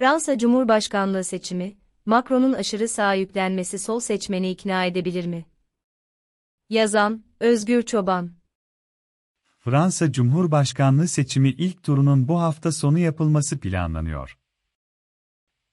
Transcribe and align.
Fransa 0.00 0.38
Cumhurbaşkanlığı 0.38 1.24
seçimi, 1.24 1.76
Macron'un 2.06 2.52
aşırı 2.52 2.88
sağa 2.88 3.14
yüklenmesi 3.14 3.78
sol 3.78 4.00
seçmeni 4.00 4.50
ikna 4.50 4.84
edebilir 4.84 5.26
mi? 5.26 5.46
Yazan, 6.68 7.24
Özgür 7.40 7.82
Çoban 7.82 8.32
Fransa 9.58 10.12
Cumhurbaşkanlığı 10.12 11.08
seçimi 11.08 11.48
ilk 11.48 11.82
turunun 11.82 12.28
bu 12.28 12.40
hafta 12.40 12.72
sonu 12.72 12.98
yapılması 12.98 13.60
planlanıyor. 13.60 14.38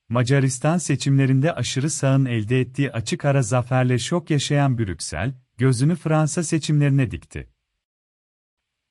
Macaristan 0.09 0.77
seçimlerinde 0.77 1.53
aşırı 1.53 1.89
sağın 1.89 2.25
elde 2.25 2.59
ettiği 2.59 2.91
açık 2.91 3.25
ara 3.25 3.41
zaferle 3.41 3.99
şok 3.99 4.29
yaşayan 4.29 4.77
Brüksel, 4.77 5.33
gözünü 5.57 5.95
Fransa 5.95 6.43
seçimlerine 6.43 7.11
dikti. 7.11 7.49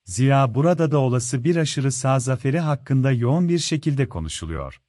Zira 0.03 0.55
burada 0.55 0.91
da 0.91 0.97
olası 0.99 1.43
bir 1.43 1.55
aşırı 1.55 1.91
sağ 1.91 2.19
zaferi 2.19 2.59
hakkında 2.59 3.11
yoğun 3.11 3.49
bir 3.49 3.59
şekilde 3.59 4.09
konuşuluyor. 4.09 4.81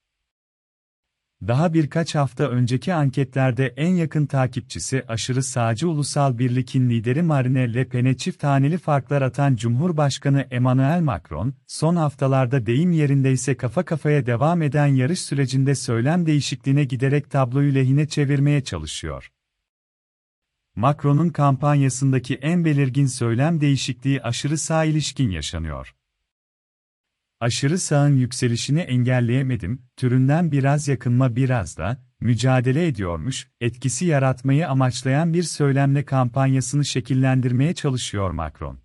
Daha 1.47 1.75
birkaç 1.75 2.15
hafta 2.15 2.49
önceki 2.49 2.95
anketlerde 2.95 3.67
en 3.67 3.95
yakın 3.95 4.27
takipçisi 4.27 5.05
aşırı 5.09 5.43
sağcı 5.43 5.89
Ulusal 5.89 6.39
Birlik'in 6.39 6.91
lideri 6.91 7.23
Marine 7.23 7.75
Le 7.75 7.89
Pen'e 7.89 8.17
çift 8.17 8.45
haneli 8.45 8.79
farklar 8.79 9.23
atan 9.23 9.57
Cumhurbaşkanı 9.57 10.47
Emmanuel 10.51 11.01
Macron, 11.01 11.55
son 11.67 11.97
haftalarda 11.97 12.67
deyim 12.67 12.93
yerindeyse 12.93 13.57
kafa 13.57 13.85
kafaya 13.85 14.27
devam 14.27 14.63
eden 14.63 14.87
yarış 14.87 15.21
sürecinde 15.21 15.75
söylem 15.75 16.27
değişikliğine 16.27 16.85
giderek 16.85 17.31
tabloyu 17.31 17.75
lehine 17.75 18.09
çevirmeye 18.09 18.65
çalışıyor. 18.65 19.31
Macron'un 20.77 21.29
kampanyasındaki 21.29 22.35
en 22.35 22.65
belirgin 22.65 23.07
söylem 23.07 23.61
değişikliği 23.61 24.23
aşırı 24.23 24.59
sağ 24.59 24.85
ilişkin 24.85 25.31
yaşanıyor. 25.31 25.95
Aşırı 27.41 27.79
sağın 27.79 28.17
yükselişini 28.17 28.81
engelleyemedim, 28.81 29.83
türünden 29.97 30.53
biraz 30.53 30.89
yakınma 30.89 31.37
biraz 31.37 31.79
da, 31.79 32.05
mücadele 32.21 32.87
ediyormuş, 32.87 33.49
etkisi 33.61 34.07
yaratmayı 34.07 34.69
amaçlayan 34.69 35.35
bir 35.35 35.43
söylemle 35.43 36.05
kampanyasını 36.05 36.85
şekillendirmeye 36.85 37.75
çalışıyor 37.75 38.31
Macron. 38.31 38.79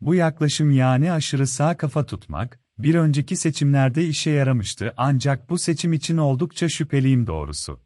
Bu 0.00 0.14
yaklaşım 0.14 0.70
yani 0.70 1.12
aşırı 1.12 1.46
sağ 1.46 1.76
kafa 1.76 2.06
tutmak, 2.06 2.60
bir 2.78 2.94
önceki 2.94 3.36
seçimlerde 3.36 4.06
işe 4.06 4.30
yaramıştı 4.30 4.94
ancak 4.96 5.50
bu 5.50 5.58
seçim 5.58 5.92
için 5.92 6.16
oldukça 6.16 6.68
şüpheliyim 6.68 7.26
doğrusu. 7.26 7.80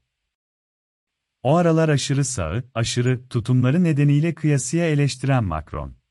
O 1.42 1.56
aralar 1.56 1.88
aşırı 1.88 2.24
sağı, 2.24 2.64
aşırı 2.74 3.28
tutumları 3.28 3.84
nedeniyle 3.84 4.34
kıyasıya 4.34 4.90
eleştiren 4.90 5.44
Macron 5.44 6.03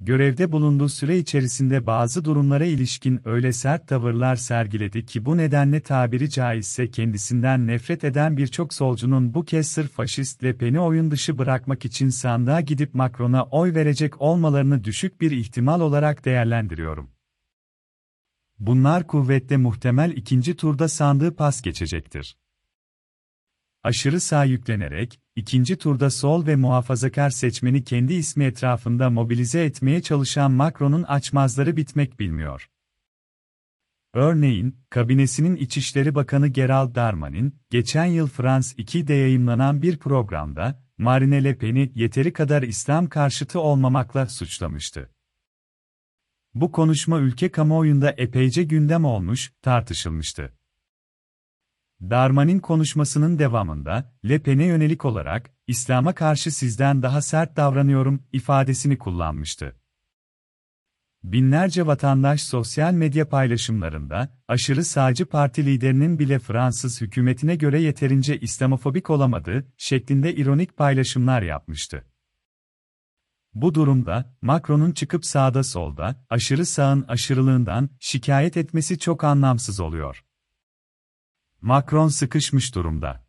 görevde 0.00 0.52
bulunduğu 0.52 0.88
süre 0.88 1.18
içerisinde 1.18 1.86
bazı 1.86 2.24
durumlara 2.24 2.64
ilişkin 2.64 3.20
öyle 3.24 3.52
sert 3.52 3.88
tavırlar 3.88 4.36
sergiledi 4.36 5.06
ki 5.06 5.24
bu 5.24 5.36
nedenle 5.36 5.80
tabiri 5.80 6.30
caizse 6.30 6.90
kendisinden 6.90 7.66
nefret 7.66 8.04
eden 8.04 8.36
birçok 8.36 8.74
solcunun 8.74 9.34
bu 9.34 9.44
kez 9.44 9.68
sırf 9.68 9.92
faşist 9.92 10.44
Le 10.44 10.56
Pen'i 10.56 10.80
oyun 10.80 11.10
dışı 11.10 11.38
bırakmak 11.38 11.84
için 11.84 12.08
sandığa 12.08 12.60
gidip 12.60 12.94
Macron'a 12.94 13.44
oy 13.44 13.74
verecek 13.74 14.20
olmalarını 14.22 14.84
düşük 14.84 15.20
bir 15.20 15.30
ihtimal 15.30 15.80
olarak 15.80 16.24
değerlendiriyorum. 16.24 17.10
Bunlar 18.58 19.06
kuvvetle 19.06 19.56
muhtemel 19.56 20.10
ikinci 20.10 20.56
turda 20.56 20.88
sandığı 20.88 21.36
pas 21.36 21.62
geçecektir 21.62 22.36
aşırı 23.86 24.20
sağ 24.20 24.44
yüklenerek, 24.44 25.20
ikinci 25.36 25.76
turda 25.76 26.10
sol 26.10 26.46
ve 26.46 26.56
muhafazakar 26.56 27.30
seçmeni 27.30 27.84
kendi 27.84 28.14
ismi 28.14 28.44
etrafında 28.44 29.10
mobilize 29.10 29.64
etmeye 29.64 30.02
çalışan 30.02 30.52
Macron'un 30.52 31.02
açmazları 31.02 31.76
bitmek 31.76 32.20
bilmiyor. 32.20 32.70
Örneğin, 34.14 34.76
kabinesinin 34.90 35.56
İçişleri 35.56 36.14
Bakanı 36.14 36.48
Gerald 36.48 36.94
Darmanin, 36.94 37.54
geçen 37.70 38.04
yıl 38.04 38.26
France 38.26 38.68
2'de 38.68 39.14
yayınlanan 39.14 39.82
bir 39.82 39.98
programda, 39.98 40.82
Marine 40.98 41.44
Le 41.44 41.58
Pen'i 41.58 41.92
yeteri 41.94 42.32
kadar 42.32 42.62
İslam 42.62 43.06
karşıtı 43.06 43.60
olmamakla 43.60 44.26
suçlamıştı. 44.26 45.10
Bu 46.54 46.72
konuşma 46.72 47.18
ülke 47.18 47.50
kamuoyunda 47.50 48.10
epeyce 48.10 48.62
gündem 48.62 49.04
olmuş, 49.04 49.52
tartışılmıştı. 49.62 50.52
Darman'in 52.00 52.58
konuşmasının 52.58 53.38
devamında, 53.38 54.12
Le 54.28 54.38
Pen'e 54.38 54.64
yönelik 54.64 55.04
olarak, 55.04 55.50
İslam'a 55.66 56.14
karşı 56.14 56.50
sizden 56.50 57.02
daha 57.02 57.22
sert 57.22 57.56
davranıyorum, 57.56 58.22
ifadesini 58.32 58.98
kullanmıştı. 58.98 59.76
Binlerce 61.22 61.86
vatandaş 61.86 62.42
sosyal 62.42 62.92
medya 62.92 63.28
paylaşımlarında, 63.28 64.38
aşırı 64.48 64.84
sağcı 64.84 65.26
parti 65.26 65.66
liderinin 65.66 66.18
bile 66.18 66.38
Fransız 66.38 67.00
hükümetine 67.00 67.56
göre 67.56 67.80
yeterince 67.80 68.40
İslamofobik 68.40 69.10
olamadığı 69.10 69.66
şeklinde 69.76 70.34
ironik 70.34 70.76
paylaşımlar 70.76 71.42
yapmıştı. 71.42 72.04
Bu 73.54 73.74
durumda, 73.74 74.36
Macron'un 74.42 74.92
çıkıp 74.92 75.24
sağda 75.24 75.62
solda, 75.62 76.24
aşırı 76.30 76.66
sağın 76.66 77.02
aşırılığından 77.08 77.90
şikayet 78.00 78.56
etmesi 78.56 78.98
çok 78.98 79.24
anlamsız 79.24 79.80
oluyor. 79.80 80.25
Macron 81.66 82.08
sıkışmış 82.08 82.74
durumda. 82.74 83.24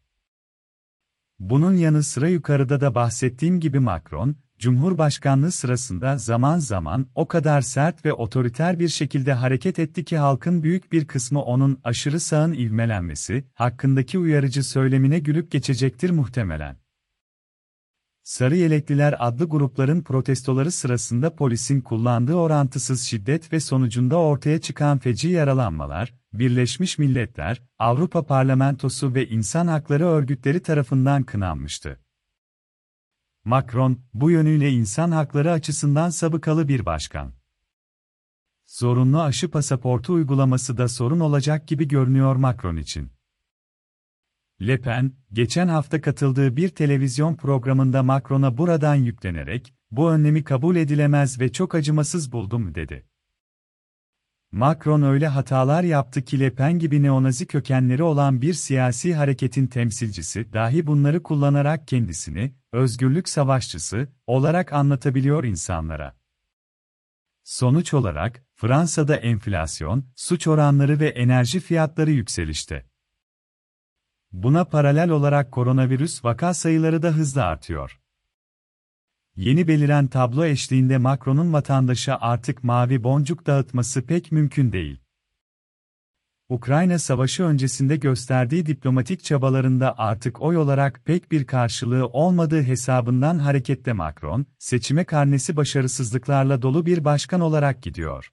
Bunun 1.39 1.73
yanı 1.73 2.03
sıra 2.03 2.29
yukarıda 2.29 2.81
da 2.81 2.95
bahsettiğim 2.95 3.59
gibi 3.59 3.79
Macron, 3.79 4.35
Cumhurbaşkanlığı 4.59 5.51
sırasında 5.51 6.17
zaman 6.17 6.59
zaman 6.59 7.07
o 7.15 7.27
kadar 7.27 7.61
sert 7.61 8.05
ve 8.05 8.13
otoriter 8.13 8.79
bir 8.79 8.87
şekilde 8.87 9.33
hareket 9.33 9.79
etti 9.79 10.05
ki 10.05 10.17
halkın 10.17 10.63
büyük 10.63 10.91
bir 10.91 11.07
kısmı 11.07 11.41
onun 11.41 11.79
aşırı 11.83 12.19
sağın 12.19 12.53
ivmelenmesi 12.53 13.47
hakkındaki 13.53 14.19
uyarıcı 14.19 14.63
söylemine 14.63 15.19
gülüp 15.19 15.51
geçecektir 15.51 16.09
muhtemelen. 16.09 16.77
Sarı 18.27 18.55
Yelekliler 18.55 19.15
adlı 19.19 19.49
grupların 19.49 20.01
protestoları 20.01 20.71
sırasında 20.71 21.35
polisin 21.35 21.81
kullandığı 21.81 22.33
orantısız 22.33 23.01
şiddet 23.01 23.53
ve 23.53 23.59
sonucunda 23.59 24.15
ortaya 24.15 24.61
çıkan 24.61 24.97
feci 24.97 25.29
yaralanmalar, 25.29 26.13
Birleşmiş 26.33 26.97
Milletler, 26.97 27.61
Avrupa 27.79 28.25
Parlamentosu 28.25 29.13
ve 29.13 29.27
insan 29.27 29.67
hakları 29.67 30.05
örgütleri 30.05 30.63
tarafından 30.63 31.23
kınanmıştı. 31.23 31.99
Macron, 33.43 33.99
bu 34.13 34.31
yönüyle 34.31 34.71
insan 34.71 35.11
hakları 35.11 35.51
açısından 35.51 36.09
sabıkalı 36.09 36.67
bir 36.67 36.85
başkan. 36.85 37.33
Zorunlu 38.65 39.21
aşı 39.21 39.51
pasaportu 39.51 40.13
uygulaması 40.13 40.77
da 40.77 40.87
sorun 40.87 41.19
olacak 41.19 41.67
gibi 41.67 41.87
görünüyor 41.87 42.35
Macron 42.35 42.75
için. 42.77 43.16
Le 44.61 44.81
Pen, 44.81 45.11
geçen 45.33 45.67
hafta 45.67 46.01
katıldığı 46.01 46.55
bir 46.55 46.69
televizyon 46.69 47.35
programında 47.35 48.03
Macron'a 48.03 48.57
buradan 48.57 48.95
yüklenerek, 48.95 49.73
bu 49.91 50.11
önlemi 50.11 50.43
kabul 50.43 50.75
edilemez 50.75 51.39
ve 51.39 51.51
çok 51.51 51.75
acımasız 51.75 52.31
buldum 52.31 52.75
dedi. 52.75 53.05
Macron 54.51 55.01
öyle 55.01 55.27
hatalar 55.27 55.83
yaptı 55.83 56.21
ki 56.21 56.39
Le 56.39 56.55
Pen 56.55 56.79
gibi 56.79 57.03
neonazi 57.03 57.45
kökenleri 57.47 58.03
olan 58.03 58.41
bir 58.41 58.53
siyasi 58.53 59.15
hareketin 59.15 59.67
temsilcisi 59.67 60.53
dahi 60.53 60.87
bunları 60.87 61.23
kullanarak 61.23 61.87
kendisini, 61.87 62.53
özgürlük 62.71 63.29
savaşçısı, 63.29 64.07
olarak 64.27 64.73
anlatabiliyor 64.73 65.43
insanlara. 65.43 66.17
Sonuç 67.43 67.93
olarak, 67.93 68.45
Fransa'da 68.55 69.15
enflasyon, 69.15 70.05
suç 70.15 70.47
oranları 70.47 70.99
ve 70.99 71.07
enerji 71.07 71.59
fiyatları 71.59 72.11
yükselişte. 72.11 72.86
Buna 74.31 74.65
paralel 74.65 75.09
olarak 75.09 75.51
koronavirüs 75.51 76.25
vaka 76.25 76.53
sayıları 76.53 77.01
da 77.01 77.11
hızla 77.11 77.43
artıyor. 77.43 77.99
Yeni 79.35 79.67
beliren 79.67 80.07
tablo 80.07 80.45
eşliğinde 80.45 80.97
Macron'un 80.97 81.53
vatandaşa 81.53 82.17
artık 82.21 82.63
mavi 82.63 83.03
boncuk 83.03 83.47
dağıtması 83.47 84.05
pek 84.05 84.31
mümkün 84.31 84.71
değil. 84.71 84.99
Ukrayna 86.49 86.99
savaşı 86.99 87.43
öncesinde 87.43 87.95
gösterdiği 87.95 88.65
diplomatik 88.65 89.23
çabalarında 89.23 89.95
artık 89.97 90.41
oy 90.41 90.57
olarak 90.57 91.01
pek 91.05 91.31
bir 91.31 91.45
karşılığı 91.45 92.07
olmadığı 92.07 92.63
hesabından 92.63 93.39
hareketle 93.39 93.93
Macron, 93.93 94.45
seçime 94.59 95.03
karnesi 95.03 95.55
başarısızlıklarla 95.55 96.61
dolu 96.61 96.85
bir 96.85 97.05
başkan 97.05 97.41
olarak 97.41 97.83
gidiyor. 97.83 98.31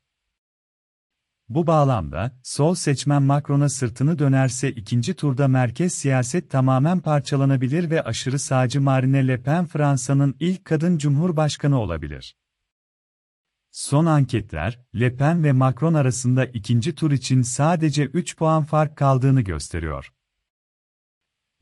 Bu 1.49 1.67
bağlamda, 1.67 2.41
sol 2.43 2.75
seçmen 2.75 3.23
Macron'a 3.23 3.69
sırtını 3.69 4.19
dönerse 4.19 4.70
ikinci 4.70 5.14
turda 5.14 5.49
merkez 5.49 5.94
siyaset 5.94 6.50
tamamen 6.50 7.00
parçalanabilir 7.00 7.91
ve 7.91 8.02
aşırı 8.02 8.38
sağcı 8.38 8.81
Marine 8.81 9.29
Le 9.29 9.43
Pen 9.43 9.67
Fransa'nın 9.67 10.37
ilk 10.41 10.64
kadın 10.64 10.99
cumhurbaşkanı 10.99 11.81
olabilir. 11.81 12.37
Son 13.70 14.06
anketler, 14.06 14.81
Le 15.00 15.17
Pen 15.17 15.44
ve 15.44 15.52
Macron 15.52 15.94
arasında 15.94 16.44
ikinci 16.44 16.94
tur 16.94 17.12
için 17.12 17.43
sadece 17.43 18.05
3 18.05 18.37
puan 18.37 18.64
fark 18.64 18.97
kaldığını 18.97 19.40
gösteriyor. 19.40 20.13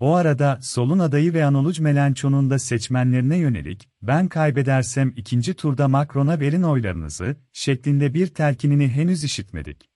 O 0.02 0.14
arada 0.14 0.58
solun 0.62 0.98
adayı 0.98 1.34
ve 1.34 1.44
Anoluj 1.44 1.78
Melenchon'un 1.78 2.50
da 2.50 2.58
seçmenlerine 2.58 3.36
yönelik, 3.36 3.88
ben 4.02 4.28
kaybedersem 4.28 5.12
ikinci 5.16 5.54
turda 5.54 5.88
Macron'a 5.88 6.40
verin 6.40 6.62
oylarınızı, 6.62 7.36
şeklinde 7.52 8.14
bir 8.14 8.26
telkinini 8.26 8.88
henüz 8.88 9.24
işitmedik. 9.24 9.90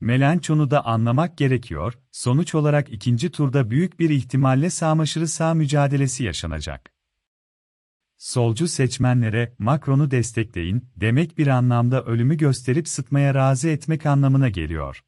Melanchon'u 0.00 0.70
da 0.70 0.86
anlamak 0.86 1.38
gerekiyor, 1.38 1.94
sonuç 2.12 2.54
olarak 2.54 2.92
ikinci 2.92 3.30
turda 3.30 3.70
büyük 3.70 4.00
bir 4.00 4.10
ihtimalle 4.10 4.70
sağmaşırı 4.70 5.28
sağ 5.28 5.54
mücadelesi 5.54 6.24
yaşanacak. 6.24 6.92
Solcu 8.16 8.68
seçmenlere 8.68 9.54
Macron'u 9.58 10.10
destekleyin 10.10 10.88
demek 10.96 11.38
bir 11.38 11.46
anlamda 11.46 12.04
ölümü 12.04 12.36
gösterip 12.36 12.88
sıtmaya 12.88 13.34
razı 13.34 13.68
etmek 13.68 14.06
anlamına 14.06 14.48
geliyor. 14.48 15.02